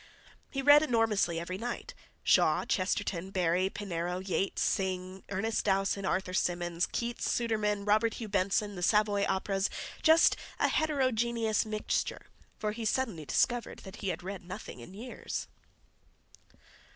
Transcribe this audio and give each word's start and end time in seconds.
He 0.49 0.63
read 0.63 0.81
enormously 0.81 1.39
every 1.39 1.59
night—Shaw, 1.59 2.65
Chesterton, 2.65 3.29
Barrie, 3.29 3.69
Pinero, 3.69 4.17
Yeats, 4.17 4.63
Synge, 4.63 5.23
Ernest 5.29 5.65
Dowson, 5.65 6.05
Arthur 6.07 6.33
Symons, 6.33 6.87
Keats, 6.87 7.29
Sudermann, 7.29 7.85
Robert 7.85 8.15
Hugh 8.15 8.27
Benson, 8.27 8.73
the 8.73 8.81
Savoy 8.81 9.25
Operas—just 9.27 10.35
a 10.57 10.69
heterogeneous 10.69 11.67
mixture, 11.67 12.25
for 12.57 12.71
he 12.71 12.83
suddenly 12.83 13.25
discovered 13.25 13.81
that 13.83 13.97
he 13.97 14.07
had 14.09 14.23
read 14.23 14.43
nothing 14.43 14.79
for 14.83 14.91
years. 14.91 15.45